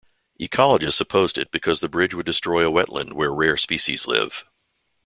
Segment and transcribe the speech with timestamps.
[0.39, 4.45] Ecologists opposed it because the bridge would destroy a wetland where rare species live.